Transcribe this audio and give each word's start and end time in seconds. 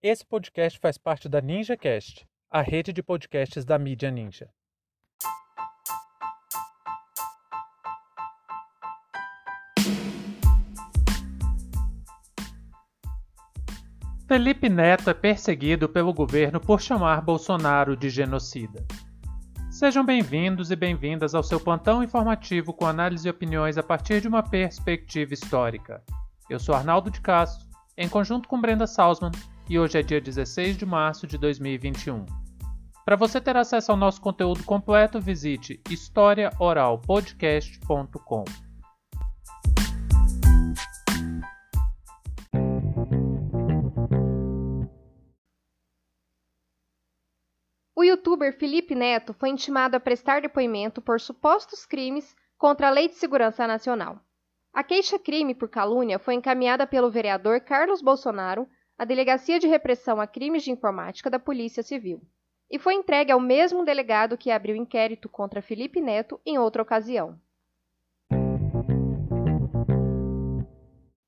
Esse 0.00 0.24
podcast 0.24 0.78
faz 0.78 0.96
parte 0.96 1.28
da 1.28 1.40
NinjaCast, 1.40 2.24
a 2.48 2.62
rede 2.62 2.92
de 2.92 3.02
podcasts 3.02 3.64
da 3.64 3.76
mídia 3.76 4.12
Ninja. 4.12 4.48
Felipe 14.28 14.68
Neto 14.68 15.10
é 15.10 15.14
perseguido 15.14 15.88
pelo 15.88 16.14
governo 16.14 16.60
por 16.60 16.80
chamar 16.80 17.20
Bolsonaro 17.20 17.96
de 17.96 18.08
genocida. 18.08 18.86
Sejam 19.68 20.06
bem-vindos 20.06 20.70
e 20.70 20.76
bem-vindas 20.76 21.34
ao 21.34 21.42
seu 21.42 21.58
plantão 21.58 22.04
informativo 22.04 22.72
com 22.72 22.86
análise 22.86 23.26
e 23.26 23.30
opiniões 23.32 23.76
a 23.76 23.82
partir 23.82 24.20
de 24.20 24.28
uma 24.28 24.44
perspectiva 24.44 25.34
histórica. 25.34 26.04
Eu 26.48 26.60
sou 26.60 26.72
Arnaldo 26.72 27.10
de 27.10 27.20
Castro, 27.20 27.66
em 27.96 28.08
conjunto 28.08 28.48
com 28.48 28.60
Brenda 28.60 28.86
Salzman, 28.86 29.32
e 29.68 29.78
hoje 29.78 29.98
é 29.98 30.02
dia 30.02 30.18
16 30.20 30.78
de 30.78 30.86
março 30.86 31.26
de 31.26 31.36
2021. 31.36 32.24
Para 33.04 33.16
você 33.16 33.40
ter 33.40 33.56
acesso 33.56 33.90
ao 33.90 33.96
nosso 33.96 34.20
conteúdo 34.20 34.62
completo, 34.64 35.20
visite 35.20 35.82
historiaoralpodcast.com. 35.90 38.44
O 47.94 48.04
youtuber 48.04 48.56
Felipe 48.56 48.94
Neto 48.94 49.34
foi 49.34 49.48
intimado 49.50 49.96
a 49.96 50.00
prestar 50.00 50.40
depoimento 50.40 51.02
por 51.02 51.20
supostos 51.20 51.84
crimes 51.84 52.34
contra 52.56 52.88
a 52.88 52.90
Lei 52.90 53.08
de 53.08 53.16
Segurança 53.16 53.66
Nacional. 53.66 54.18
A 54.72 54.82
queixa-crime 54.84 55.54
por 55.54 55.68
calúnia 55.68 56.18
foi 56.18 56.32
encaminhada 56.34 56.86
pelo 56.86 57.10
vereador 57.10 57.60
Carlos 57.60 58.00
Bolsonaro 58.00 58.66
à 58.98 59.04
Delegacia 59.04 59.60
de 59.60 59.68
Repressão 59.68 60.20
a 60.20 60.26
Crimes 60.26 60.64
de 60.64 60.72
Informática 60.72 61.30
da 61.30 61.38
Polícia 61.38 61.84
Civil 61.84 62.20
e 62.68 62.78
foi 62.78 62.94
entregue 62.94 63.30
ao 63.30 63.38
mesmo 63.38 63.84
delegado 63.84 64.36
que 64.36 64.50
abriu 64.50 64.74
inquérito 64.74 65.28
contra 65.28 65.62
Felipe 65.62 66.00
Neto 66.00 66.40
em 66.44 66.58
outra 66.58 66.82
ocasião. 66.82 67.40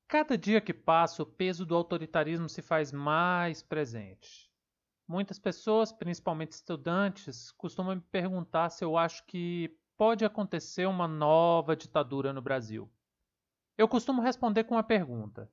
Cada 0.07 0.37
dia 0.37 0.59
que 0.59 0.73
passa, 0.73 1.23
o 1.23 1.25
peso 1.25 1.65
do 1.65 1.73
autoritarismo 1.73 2.49
se 2.49 2.61
faz 2.61 2.91
mais 2.91 3.63
presente. 3.63 4.51
Muitas 5.07 5.39
pessoas, 5.39 5.91
principalmente 5.93 6.51
estudantes, 6.51 7.51
costumam 7.51 7.95
me 7.95 8.01
perguntar 8.01 8.69
se 8.69 8.83
eu 8.83 8.97
acho 8.97 9.25
que 9.25 9.73
pode 9.97 10.25
acontecer 10.25 10.85
uma 10.85 11.07
nova 11.07 11.75
ditadura 11.75 12.33
no 12.33 12.41
Brasil. 12.41 12.91
Eu 13.77 13.87
costumo 13.87 14.21
responder 14.21 14.65
com 14.65 14.75
uma 14.75 14.83
pergunta: 14.83 15.49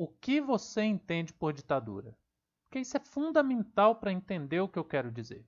O 0.00 0.06
que 0.06 0.40
você 0.40 0.84
entende 0.84 1.32
por 1.32 1.52
ditadura? 1.52 2.16
Porque 2.62 2.78
isso 2.78 2.96
é 2.96 3.00
fundamental 3.00 3.96
para 3.96 4.12
entender 4.12 4.60
o 4.60 4.68
que 4.68 4.78
eu 4.78 4.84
quero 4.84 5.10
dizer. 5.10 5.44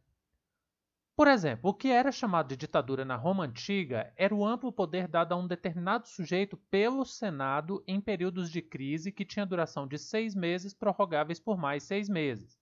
Por 1.14 1.28
exemplo, 1.28 1.70
o 1.70 1.72
que 1.72 1.86
era 1.86 2.10
chamado 2.10 2.48
de 2.48 2.56
ditadura 2.56 3.04
na 3.04 3.14
Roma 3.14 3.44
antiga 3.44 4.12
era 4.16 4.34
o 4.34 4.44
amplo 4.44 4.72
poder 4.72 5.06
dado 5.06 5.30
a 5.30 5.36
um 5.36 5.46
determinado 5.46 6.08
sujeito 6.08 6.56
pelo 6.68 7.04
Senado 7.04 7.84
em 7.86 8.00
períodos 8.00 8.50
de 8.50 8.60
crise 8.60 9.12
que 9.12 9.24
tinha 9.24 9.46
duração 9.46 9.86
de 9.86 9.96
seis 9.96 10.34
meses, 10.34 10.74
prorrogáveis 10.74 11.38
por 11.38 11.56
mais 11.56 11.84
seis 11.84 12.08
meses. 12.08 12.58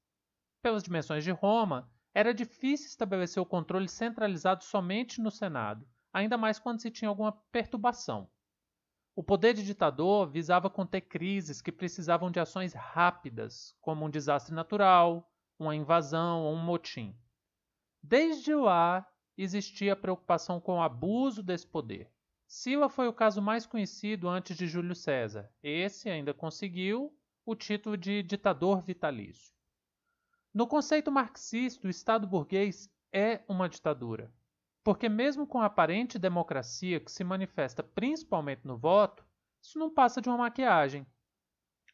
Pelas 0.61 0.83
dimensões 0.83 1.25
de 1.25 1.31
Roma, 1.31 1.91
era 2.13 2.35
difícil 2.35 2.89
estabelecer 2.89 3.43
o 3.43 3.47
controle 3.47 3.89
centralizado 3.89 4.63
somente 4.63 5.23
no 5.23 5.31
Senado, 5.31 5.89
ainda 6.13 6.37
mais 6.37 6.59
quando 6.59 6.83
se 6.83 6.91
tinha 6.91 7.09
alguma 7.09 7.33
perturbação. 7.51 8.29
O 9.19 9.23
poder 9.25 9.53
de 9.53 9.65
ditador 9.65 10.29
visava 10.29 10.71
conter 10.71 11.01
crises 11.01 11.61
que 11.61 11.73
precisavam 11.73 12.31
de 12.31 12.39
ações 12.39 12.73
rápidas, 12.73 13.75
como 13.81 14.07
um 14.07 14.09
desastre 14.09 14.55
natural, 14.55 15.29
uma 15.59 15.75
invasão 15.75 16.45
ou 16.45 16.55
um 16.55 16.63
motim. 16.63 17.19
Desde 18.01 18.55
lá 18.55 19.05
existia 19.37 19.97
preocupação 19.97 20.61
com 20.61 20.77
o 20.77 20.81
abuso 20.81 21.43
desse 21.43 21.67
poder. 21.67 22.09
Sila 22.47 22.89
foi 22.89 23.09
o 23.09 23.13
caso 23.13 23.43
mais 23.43 23.67
conhecido 23.67 24.29
antes 24.29 24.57
de 24.57 24.69
Júlio 24.69 24.95
César. 24.95 25.53
Esse 25.65 26.09
ainda 26.09 26.33
conseguiu 26.33 27.13
o 27.45 27.57
título 27.57 27.97
de 27.97 28.23
ditador 28.23 28.81
vitalício. 28.83 29.53
No 30.55 30.65
conceito 30.65 31.11
marxista, 31.11 31.89
o 31.89 31.91
Estado 31.91 32.25
burguês 32.25 32.89
é 33.13 33.43
uma 33.49 33.69
ditadura, 33.69 34.33
porque, 34.89 35.07
mesmo 35.07 35.47
com 35.47 35.61
a 35.61 35.67
aparente 35.67 36.19
democracia 36.19 36.99
que 36.99 37.13
se 37.13 37.23
manifesta 37.23 37.83
principalmente 37.83 38.67
no 38.67 38.79
voto, 38.79 39.23
isso 39.63 39.79
não 39.79 39.93
passa 39.93 40.19
de 40.19 40.31
uma 40.31 40.39
maquiagem. 40.39 41.07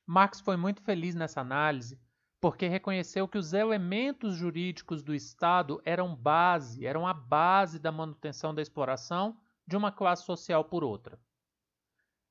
Marx 0.07 0.39
foi 0.39 0.57
muito 0.57 0.81
feliz 0.81 1.13
nessa 1.13 1.41
análise 1.41 2.01
porque 2.41 2.69
reconheceu 2.69 3.27
que 3.27 3.37
os 3.37 3.53
elementos 3.53 4.37
jurídicos 4.37 5.03
do 5.03 5.13
Estado 5.13 5.83
eram 5.85 6.15
base, 6.15 6.87
eram 6.87 7.05
a 7.05 7.13
base 7.13 7.81
da 7.81 7.91
manutenção 7.91 8.55
da 8.55 8.63
exploração 8.63 9.37
de 9.67 9.77
uma 9.77 9.91
classe 9.91 10.25
social 10.25 10.65
por 10.65 10.85
outra. 10.85 11.19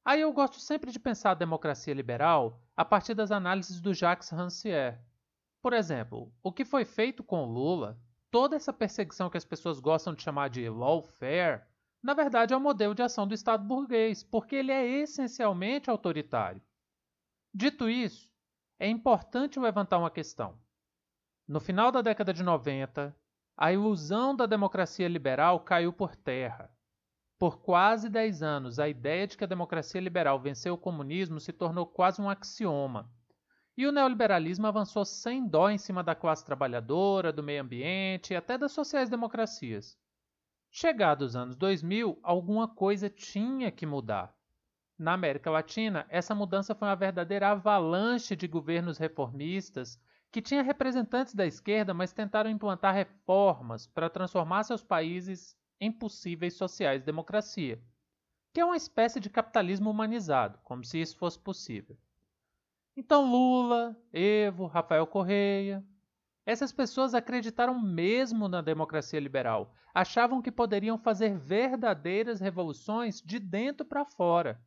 Aí 0.06 0.22
eu 0.22 0.32
gosto 0.32 0.62
sempre 0.62 0.94
de 0.94 1.00
pensar 1.00 1.32
a 1.32 1.36
democracia 1.36 1.94
liberal 1.94 2.64
a 2.74 2.86
partir 2.86 3.14
das 3.14 3.32
análises 3.32 3.82
do 3.82 3.94
Jacques 3.94 4.30
Rancière, 4.30 4.98
por 5.62 5.74
exemplo, 5.74 6.34
o 6.42 6.54
que 6.54 6.64
foi 6.64 6.86
feito 6.86 7.22
com 7.22 7.44
Lula, 7.44 8.00
toda 8.34 8.56
essa 8.56 8.74
perseguição 8.74 9.30
que 9.30 9.38
as 9.38 9.46
pessoas 9.46 9.80
gostam 9.80 10.12
de 10.12 10.24
chamar 10.24 10.50
de 10.50 10.68
lawfare, 10.68 11.62
na 12.02 12.16
verdade 12.16 12.52
é 12.52 12.58
o 12.58 12.60
um 12.60 12.64
modelo 12.64 12.96
de 12.96 13.04
ação 13.04 13.28
do 13.28 13.36
Estado 13.36 13.64
burguês, 13.64 14.24
porque 14.24 14.56
ele 14.56 14.72
é 14.72 14.84
essencialmente 14.84 15.88
autoritário. 15.88 16.60
Dito 17.54 17.88
isso, 17.88 18.28
é 18.80 18.90
importante 18.90 19.60
levantar 19.60 20.00
uma 20.00 20.10
questão. 20.10 20.58
No 21.48 21.60
final 21.60 21.92
da 21.92 22.02
década 22.02 22.34
de 22.34 22.42
90, 22.42 23.16
a 23.56 23.72
ilusão 23.72 24.36
da 24.36 24.48
democracia 24.48 25.08
liberal 25.08 25.60
caiu 25.60 25.94
por 25.94 26.16
terra. 26.16 26.76
Por 27.38 27.62
quase 27.62 28.10
10 28.10 28.42
anos, 28.42 28.80
a 28.80 28.90
ideia 28.90 29.28
de 29.28 29.38
que 29.38 29.44
a 29.44 29.48
democracia 29.48 30.02
liberal 30.02 30.40
venceu 30.40 30.74
o 30.74 30.78
comunismo 30.78 31.40
se 31.40 31.54
tornou 31.54 31.86
quase 31.86 32.20
um 32.20 32.28
axioma. 32.28 33.12
E 33.76 33.88
o 33.88 33.92
neoliberalismo 33.92 34.68
avançou 34.68 35.04
sem 35.04 35.48
dó 35.48 35.70
em 35.70 35.80
cima 35.80 36.04
da 36.04 36.14
classe 36.14 36.46
trabalhadora, 36.46 37.34
do 37.34 37.42
meio 37.42 37.62
ambiente 37.62 38.32
e 38.32 38.36
até 38.36 38.58
das 38.58 38.72
sociais-democracias. 38.72 39.98
Chegados 40.70 41.30
os 41.30 41.36
anos 41.36 41.56
2000, 41.56 42.20
alguma 42.22 42.68
coisa 42.68 43.10
tinha 43.10 43.72
que 43.72 43.86
mudar. 43.86 44.36
Na 44.98 45.14
América 45.14 45.50
Latina, 45.50 46.06
essa 46.08 46.36
mudança 46.36 46.76
foi 46.76 46.88
uma 46.88 46.96
verdadeira 46.96 47.50
avalanche 47.50 48.36
de 48.36 48.48
governos 48.48 49.00
reformistas 49.00 50.00
que 50.32 50.42
tinha 50.42 50.62
representantes 50.62 51.34
da 51.34 51.46
esquerda, 51.46 51.94
mas 51.94 52.14
tentaram 52.14 52.50
implantar 52.50 52.94
reformas 52.94 53.88
para 53.88 54.10
transformar 54.10 54.64
seus 54.64 54.84
países 54.84 55.58
em 55.80 55.92
possíveis 55.92 56.56
sociais-democracia, 56.56 57.82
que 58.54 58.60
é 58.60 58.66
uma 58.66 58.78
espécie 58.78 59.20
de 59.20 59.30
capitalismo 59.30 59.90
humanizado, 59.90 60.60
como 60.64 60.84
se 60.84 61.02
isso 61.02 61.18
fosse 61.18 61.40
possível. 61.40 61.98
Então 62.96 63.30
Lula, 63.30 63.98
Evo, 64.12 64.68
Rafael 64.68 65.08
Correia, 65.08 65.84
essas 66.46 66.72
pessoas 66.72 67.14
acreditaram 67.14 67.80
mesmo 67.80 68.48
na 68.48 68.62
democracia 68.62 69.20
liberal, 69.20 69.74
achavam 69.94 70.42
que 70.42 70.52
poderiam 70.52 70.98
fazer 70.98 71.38
verdadeiras 71.38 72.40
revoluções 72.40 73.22
de 73.22 73.40
dentro 73.40 73.86
para 73.86 74.06
fora. 74.06 74.62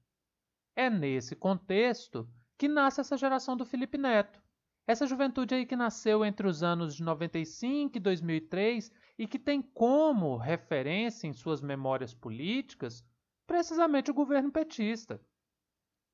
É 0.74 0.90
nesse 0.90 1.36
contexto 1.36 2.28
que 2.58 2.68
nasce 2.68 3.00
essa 3.00 3.16
geração 3.16 3.56
do 3.56 3.64
Felipe 3.64 3.98
Neto. 3.98 4.42
Essa 4.86 5.06
juventude 5.06 5.54
aí 5.54 5.66
que 5.66 5.76
nasceu 5.76 6.24
entre 6.24 6.46
os 6.46 6.62
anos 6.62 6.94
de 6.94 7.02
95 7.02 7.96
e 7.96 8.00
2003 8.00 8.92
e 9.18 9.26
que 9.26 9.38
tem 9.38 9.60
como 9.60 10.36
referência 10.36 11.26
em 11.26 11.32
suas 11.32 11.60
memórias 11.60 12.14
políticas 12.14 13.04
precisamente 13.46 14.10
o 14.10 14.14
governo 14.14 14.50
petista. 14.50 15.20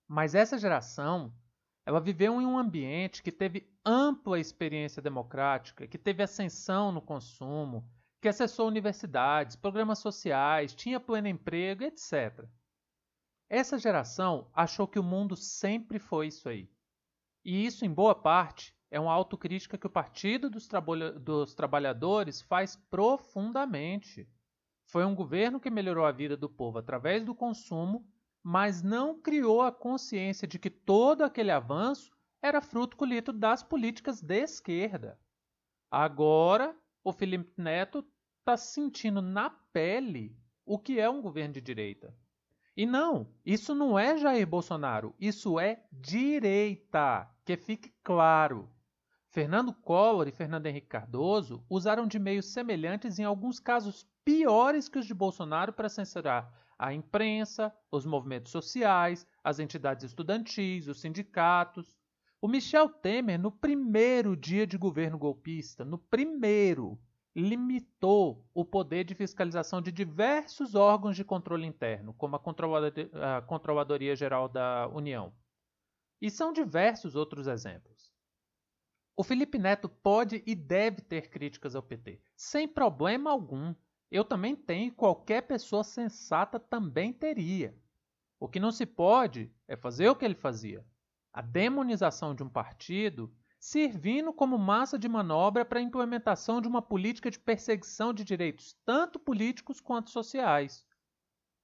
Mas 0.08 0.34
essa 0.34 0.58
geração 0.58 1.32
ela 1.84 2.00
viveu 2.00 2.40
em 2.40 2.46
um 2.46 2.56
ambiente 2.56 3.22
que 3.22 3.32
teve 3.32 3.68
ampla 3.84 4.38
experiência 4.38 5.02
democrática, 5.02 5.86
que 5.86 5.98
teve 5.98 6.22
ascensão 6.22 6.92
no 6.92 7.02
consumo, 7.02 7.88
que 8.20 8.28
acessou 8.28 8.68
universidades, 8.68 9.56
programas 9.56 9.98
sociais, 9.98 10.74
tinha 10.74 11.00
pleno 11.00 11.26
emprego, 11.26 11.82
etc. 11.82 12.46
Essa 13.50 13.78
geração 13.78 14.48
achou 14.54 14.86
que 14.86 14.98
o 14.98 15.02
mundo 15.02 15.36
sempre 15.36 15.98
foi 15.98 16.28
isso 16.28 16.48
aí. 16.48 16.70
E 17.44 17.66
isso, 17.66 17.84
em 17.84 17.92
boa 17.92 18.14
parte, 18.14 18.72
é 18.88 19.00
uma 19.00 19.12
autocrítica 19.12 19.76
que 19.76 19.86
o 19.86 19.90
Partido 19.90 20.48
dos, 20.48 20.68
Trabalha 20.68 21.12
dos 21.12 21.54
Trabalhadores 21.54 22.40
faz 22.42 22.76
profundamente. 22.76 24.28
Foi 24.86 25.04
um 25.04 25.14
governo 25.14 25.58
que 25.58 25.70
melhorou 25.70 26.04
a 26.04 26.12
vida 26.12 26.36
do 26.36 26.48
povo 26.48 26.78
através 26.78 27.24
do 27.24 27.34
consumo 27.34 28.06
mas 28.42 28.82
não 28.82 29.20
criou 29.20 29.62
a 29.62 29.70
consciência 29.70 30.48
de 30.48 30.58
que 30.58 30.70
todo 30.70 31.22
aquele 31.22 31.50
avanço 31.50 32.12
era 32.40 32.60
fruto 32.60 32.96
colhido 32.96 33.32
das 33.32 33.62
políticas 33.62 34.20
de 34.20 34.42
esquerda. 34.42 35.18
Agora, 35.90 36.76
o 37.04 37.12
Felipe 37.12 37.52
Neto 37.56 38.04
está 38.40 38.56
sentindo 38.56 39.22
na 39.22 39.50
pele 39.50 40.36
o 40.64 40.78
que 40.78 40.98
é 40.98 41.08
um 41.08 41.22
governo 41.22 41.54
de 41.54 41.60
direita. 41.60 42.14
E 42.76 42.86
não, 42.86 43.28
isso 43.44 43.74
não 43.74 43.98
é 43.98 44.16
Jair 44.16 44.46
Bolsonaro, 44.46 45.14
isso 45.20 45.60
é 45.60 45.84
direita, 45.92 47.28
que 47.44 47.56
fique 47.56 47.92
claro. 48.02 48.68
Fernando 49.28 49.72
Collor 49.72 50.26
e 50.26 50.32
Fernando 50.32 50.66
Henrique 50.66 50.88
Cardoso 50.88 51.64
usaram 51.68 52.06
de 52.06 52.18
meios 52.18 52.52
semelhantes 52.52 53.18
em 53.18 53.24
alguns 53.24 53.60
casos 53.60 54.06
piores 54.24 54.88
que 54.88 54.98
os 54.98 55.06
de 55.06 55.14
Bolsonaro 55.14 55.72
para 55.72 55.88
censurar 55.88 56.52
a 56.78 56.92
imprensa, 56.92 57.72
os 57.90 58.04
movimentos 58.04 58.50
sociais, 58.50 59.26
as 59.44 59.58
entidades 59.58 60.04
estudantis, 60.04 60.88
os 60.88 61.00
sindicatos. 61.00 61.96
O 62.40 62.48
Michel 62.48 62.88
Temer, 62.88 63.38
no 63.38 63.52
primeiro 63.52 64.36
dia 64.36 64.66
de 64.66 64.76
governo 64.76 65.16
golpista, 65.16 65.84
no 65.84 65.96
primeiro, 65.96 66.98
limitou 67.36 68.44
o 68.52 68.64
poder 68.64 69.04
de 69.04 69.14
fiscalização 69.14 69.80
de 69.80 69.92
diversos 69.92 70.74
órgãos 70.74 71.14
de 71.14 71.24
controle 71.24 71.66
interno, 71.66 72.12
como 72.14 72.36
a 72.36 73.42
Controladoria 73.42 74.16
Geral 74.16 74.48
da 74.48 74.88
União. 74.88 75.32
E 76.20 76.30
são 76.30 76.52
diversos 76.52 77.14
outros 77.14 77.46
exemplos. 77.46 78.12
O 79.16 79.22
Felipe 79.22 79.58
Neto 79.58 79.88
pode 79.88 80.42
e 80.46 80.54
deve 80.54 81.00
ter 81.00 81.30
críticas 81.30 81.76
ao 81.76 81.82
PT, 81.82 82.20
sem 82.36 82.66
problema 82.66 83.30
algum. 83.30 83.74
Eu 84.12 84.26
também 84.26 84.54
tenho 84.54 84.92
qualquer 84.92 85.40
pessoa 85.40 85.82
sensata 85.82 86.60
também 86.60 87.14
teria. 87.14 87.74
O 88.38 88.46
que 88.46 88.60
não 88.60 88.70
se 88.70 88.84
pode 88.84 89.50
é 89.66 89.74
fazer 89.74 90.06
o 90.10 90.14
que 90.14 90.22
ele 90.22 90.34
fazia: 90.34 90.84
a 91.32 91.40
demonização 91.40 92.34
de 92.34 92.42
um 92.42 92.48
partido 92.48 93.34
servindo 93.58 94.30
como 94.30 94.58
massa 94.58 94.98
de 94.98 95.08
manobra 95.08 95.64
para 95.64 95.78
a 95.78 95.82
implementação 95.82 96.60
de 96.60 96.68
uma 96.68 96.82
política 96.82 97.30
de 97.30 97.38
perseguição 97.38 98.12
de 98.12 98.22
direitos 98.22 98.76
tanto 98.84 99.18
políticos 99.18 99.80
quanto 99.80 100.10
sociais. 100.10 100.86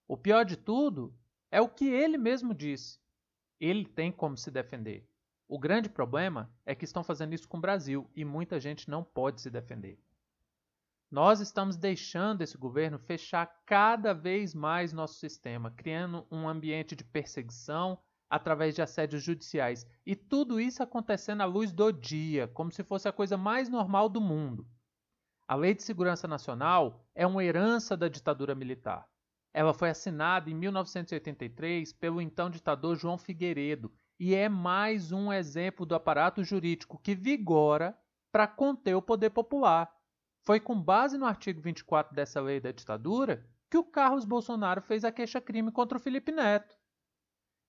O 0.07 0.17
pior 0.17 0.47
de 0.47 0.57
tudo 0.57 1.15
é 1.51 1.61
o 1.61 1.69
que 1.69 1.87
ele 1.87 2.17
mesmo 2.17 2.55
disse. 2.55 2.99
Ele 3.61 3.85
tem 3.85 4.11
como 4.11 4.39
se 4.39 4.51
defender. 4.51 5.07
O 5.47 5.59
grande 5.59 5.91
problema 5.91 6.51
é 6.65 6.75
que 6.75 6.87
estão 6.87 7.05
fazendo 7.05 7.35
isso 7.35 7.47
com 7.47 7.59
o 7.59 7.61
Brasil 7.61 8.11
e 8.17 8.25
muita 8.25 8.59
gente 8.59 8.89
não 8.89 9.05
pode 9.05 9.43
se 9.43 9.51
defender. 9.51 10.01
Nós 11.11 11.41
estamos 11.41 11.79
deixando 11.79 12.43
esse 12.43 12.59
governo 12.59 12.99
fechar 12.99 13.47
cada 13.65 14.13
vez 14.13 14.55
mais 14.55 14.93
nosso 14.93 15.15
sistema, 15.15 15.71
criando 15.71 16.27
um 16.31 16.47
ambiente 16.47 16.95
de 16.95 17.03
perseguição 17.03 17.99
através 18.29 18.75
de 18.75 18.83
assédios 18.83 19.23
judiciais. 19.23 19.87
E 20.05 20.15
tudo 20.15 20.61
isso 20.61 20.83
acontecendo 20.83 21.41
à 21.41 21.47
luz 21.47 21.73
do 21.73 21.91
dia, 21.91 22.47
como 22.49 22.71
se 22.71 22.85
fosse 22.85 23.09
a 23.09 23.13
coisa 23.13 23.39
mais 23.39 23.71
normal 23.71 24.11
do 24.11 24.21
mundo. 24.21 24.69
A 25.47 25.55
Lei 25.55 25.75
de 25.75 25.83
Segurança 25.83 26.29
Nacional 26.29 27.03
é 27.15 27.27
uma 27.27 27.43
herança 27.43 27.97
da 27.97 28.07
ditadura 28.07 28.55
militar. 28.55 29.09
Ela 29.55 29.73
foi 29.73 29.89
assinada 29.89 30.51
em 30.51 30.55
1983 30.55 31.91
pelo 31.95 32.21
então 32.21 32.51
ditador 32.51 32.97
João 32.97 33.17
Figueiredo 33.17 33.91
e 34.21 34.35
é 34.35 34.47
mais 34.47 35.11
um 35.11 35.33
exemplo 35.33 35.87
do 35.87 35.95
aparato 35.95 36.45
jurídico 36.45 36.99
que 36.99 37.15
vigora 37.15 37.99
para 38.31 38.47
conter 38.47 38.95
o 38.95 39.01
poder 39.01 39.31
popular. 39.31 39.91
Foi 40.49 40.59
com 40.59 40.81
base 40.81 41.19
no 41.19 41.27
artigo 41.27 41.61
24 41.61 42.17
dessa 42.17 42.41
lei 42.41 42.59
da 42.59 42.73
ditadura 42.73 43.47
que 43.69 43.77
o 43.77 43.85
Carlos 43.85 44.25
Bolsonaro 44.25 44.81
fez 44.81 45.05
a 45.05 45.13
queixa-crime 45.13 45.71
contra 45.71 45.99
o 45.99 46.01
Felipe 46.01 46.33
Neto. 46.33 46.75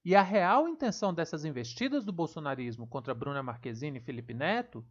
E 0.05 0.15
a 0.15 0.21
real 0.21 0.65
intenção 0.65 1.13
dessas 1.13 1.43
investidas 1.43 2.05
do 2.05 2.13
bolsonarismo 2.13 2.87
contra 2.87 3.13
Bruna 3.13 3.43
Marquezine 3.43 3.97
e 3.97 4.01
Felipe 4.01 4.33
Neto 4.33 4.87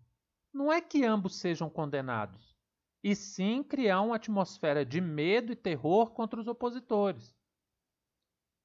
não 0.53 0.71
é 0.71 0.83
que 0.83 1.03
ambos 1.03 1.37
sejam 1.37 1.71
condenados, 1.71 2.55
e 3.03 3.17
sim 3.17 3.63
criar 3.63 4.03
uma 4.03 4.17
atmosfera 4.17 4.85
de 4.85 5.01
medo 5.01 5.51
e 5.51 5.57
terror 5.57 6.11
contra 6.11 6.39
os 6.39 6.47
opositores. 6.47 7.35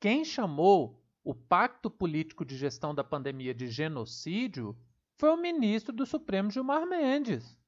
Quem 0.02 0.26
chamou 0.26 1.02
o 1.24 1.34
Pacto 1.34 1.90
Político 1.90 2.44
de 2.44 2.58
Gestão 2.58 2.94
da 2.94 3.06
Pandemia 3.06 3.54
de 3.54 3.70
genocídio 3.70 4.78
foi 5.18 5.30
o 5.30 5.38
ministro 5.38 5.96
do 5.96 6.06
Supremo 6.06 6.52
Gilmar 6.52 6.86
Mendes. 6.86 7.63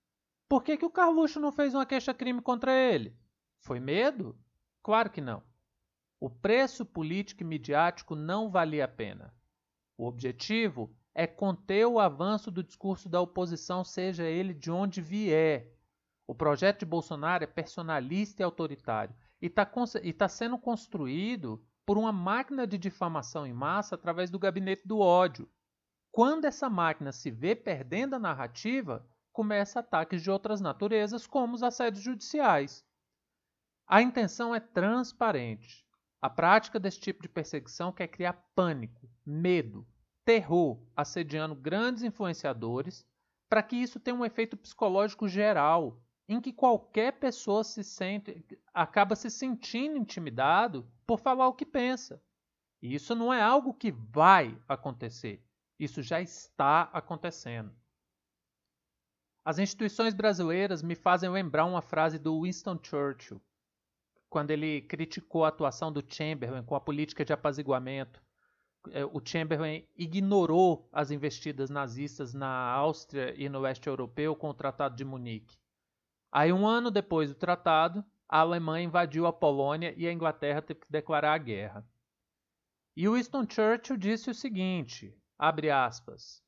Por 0.47 0.63
que, 0.63 0.77
que 0.77 0.86
o 0.86 0.89
Carluxo 0.89 1.39
não 1.39 1.51
fez 1.51 1.74
uma 1.74 1.86
queixa-crime 1.86 2.42
contra 2.42 2.71
ele? 2.74 3.15
Foi 3.59 3.80
medo? 3.80 4.38
Claro 4.83 5.09
que 5.09 5.19
não. 5.19 5.42
O 6.19 6.30
preço 6.30 6.86
político 6.86 7.42
e 7.42 7.45
midiático 7.45 8.15
não 8.15 8.50
valia 8.50 8.86
a 8.86 8.88
pena. 8.88 9.33
O 9.97 10.06
objetivo 10.06 10.95
é 11.13 11.25
conter 11.25 11.86
o 11.88 12.00
avanço 12.00 12.51
do 12.51 12.63
discurso 12.63 13.09
da 13.09 13.21
oposição, 13.21 13.83
seja 13.83 14.24
ele 14.24 14.53
de 14.53 14.69
onde 14.69 15.01
vier. 15.01 15.74
O 16.27 16.36
projeto 16.36 16.80
de 16.80 16.86
Bolsonaro 16.86 17.44
é 17.44 17.48
personalista 17.48 18.41
e 18.41 18.45
autoritário 18.45 19.15
e 19.41 19.48
está 19.48 19.65
tá 19.65 20.27
sendo 20.27 20.57
construído 20.57 21.63
por 21.86 21.98
uma 21.98 22.12
máquina 22.12 22.68
de 22.68 22.77
difamação 22.77 23.45
em 23.45 23.53
massa 23.53 23.95
através 23.95 24.30
do 24.30 24.39
gabinete 24.39 24.88
do 24.88 25.00
ódio. 25.00 25.50
Quando 26.12 26.45
essa 26.45 26.69
máquina 26.69 27.12
se 27.12 27.30
vê 27.30 27.56
perdendo 27.56 28.15
a 28.15 28.19
narrativa, 28.19 29.07
começa 29.36 29.82
ataques 29.82 30.24
de 30.24 30.32
outras 30.32 30.62
naturezas, 30.62 31.28
como 31.28 31.56
os 31.56 31.62
assédios 31.62 32.02
judiciais. 32.02 32.86
A 33.86 34.02
intenção 34.02 34.56
é 34.56 34.62
transparente. 34.62 35.86
A 36.22 36.30
prática 36.30 36.80
desse 36.80 37.02
tipo 37.02 37.22
de 37.22 37.28
perseguição 37.28 37.92
quer 37.92 38.08
criar 38.08 38.32
pânico, 38.56 39.10
medo, 39.26 39.86
terror, 40.24 40.82
assediando 40.96 41.54
grandes 41.54 42.02
influenciadores, 42.02 43.06
para 43.50 43.62
que 43.62 43.76
isso 43.76 44.00
tenha 44.00 44.16
um 44.16 44.24
efeito 44.24 44.56
psicológico 44.56 45.28
geral, 45.28 46.02
em 46.30 46.40
que 46.40 46.54
qualquer 46.54 47.20
pessoa 47.20 47.62
se 47.66 47.84
sente, 47.84 48.42
acaba 48.74 49.18
se 49.18 49.30
sentindo 49.30 49.98
intimidado 49.98 50.90
por 51.06 51.20
falar 51.20 51.50
o 51.50 51.54
que 51.54 51.66
pensa. 51.66 52.24
E 52.82 52.96
isso 52.96 53.14
não 53.14 53.34
é 53.34 53.42
algo 53.42 53.74
que 53.74 53.92
vai 53.92 54.58
acontecer, 54.66 55.44
isso 55.78 56.02
já 56.02 56.22
está 56.22 56.84
acontecendo. 56.94 57.76
As 59.45 59.59
instituições 59.59 60.15
brasileiras 60.15 60.81
me 60.81 60.95
fazem 60.95 61.30
lembrar 61.30 61.65
uma 61.65 61.81
frase 61.81 62.18
do 62.18 62.42
Winston 62.42 62.80
Churchill, 62.81 63.39
quando 64.27 64.50
ele 64.50 64.81
criticou 64.81 65.45
a 65.45 65.50
atuação 65.50 65.92
do 65.92 66.03
Chamberlain 66.06 66.63
com 66.63 66.74
a 66.74 66.81
política 66.81 67.24
de 67.24 67.31
apaziguamento. 67.31 68.19
É, 68.89 69.06
o 69.06 69.21
Chamberlain 69.24 69.88
ignorou 69.95 70.89
as 70.92 71.12
investidas 71.12 71.69
nazistas 71.69 72.33
na 72.33 72.50
Áustria 72.50 73.36
e 73.38 73.47
no 73.47 73.59
leste 73.59 73.86
europeu 73.86 74.36
com 74.36 74.50
o 74.50 74.53
Tratado 74.53 74.95
de 74.95 75.06
Munique. 75.06 75.59
Aí, 76.31 76.51
um 76.51 76.65
ano 76.65 76.89
depois 76.89 77.30
do 77.30 77.36
tratado, 77.36 78.03
a 78.27 78.39
Alemanha 78.39 78.86
invadiu 78.86 79.27
a 79.27 79.33
Polônia 79.33 79.94
e 79.95 80.07
a 80.07 80.12
Inglaterra 80.12 80.62
teve 80.62 80.80
que 80.80 80.91
declarar 80.91 81.33
a 81.33 81.38
guerra. 81.38 81.88
E 82.98 83.07
Winston 83.07 83.45
Churchill 83.48 83.98
disse 83.98 84.31
o 84.31 84.33
seguinte, 84.33 85.15
abre 85.38 85.69
aspas, 85.69 86.44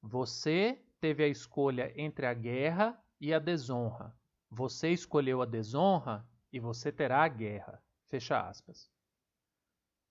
Você 0.00 0.80
teve 1.00 1.24
a 1.24 1.28
escolha 1.28 1.92
entre 1.96 2.26
a 2.26 2.34
guerra 2.34 3.00
e 3.20 3.32
a 3.32 3.38
desonra. 3.38 4.14
Você 4.50 4.90
escolheu 4.90 5.42
a 5.42 5.46
desonra 5.46 6.26
e 6.52 6.58
você 6.58 6.90
terá 6.90 7.22
a 7.22 7.28
guerra. 7.28 7.82
Fecha 8.06 8.40
aspas. 8.40 8.90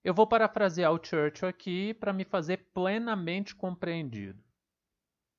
Eu 0.03 0.13
vou 0.13 0.27
parafrasear 0.27 0.93
o 0.93 1.03
Churchill 1.03 1.47
aqui 1.47 1.93
para 1.93 2.13
me 2.13 2.23
fazer 2.23 2.71
plenamente 2.73 3.55
compreendido. 3.55 4.41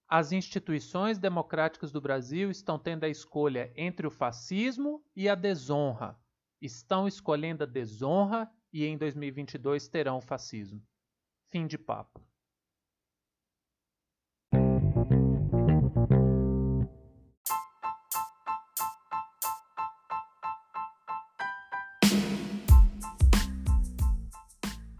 As 0.06 0.32
instituições 0.32 1.18
democráticas 1.18 1.92
do 1.92 2.00
Brasil 2.00 2.50
estão 2.50 2.78
tendo 2.78 3.04
a 3.04 3.08
escolha 3.08 3.72
entre 3.76 4.06
o 4.06 4.11
fascismo 4.11 5.04
e 5.14 5.28
a 5.28 5.34
desonra. 5.34 6.18
Estão 6.61 7.06
escolhendo 7.06 7.62
a 7.62 7.66
desonra 7.66 8.50
e 8.72 8.84
em 8.84 8.99
2022 8.99 9.88
terão 9.88 10.18
o 10.18 10.22
fascismo. 10.22 10.82
Fim 11.50 11.66
de 11.66 11.78
papo. 11.78 12.27